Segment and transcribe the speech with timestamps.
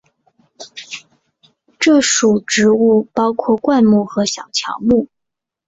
[1.77, 5.07] 这属植物包括灌木和小乔木。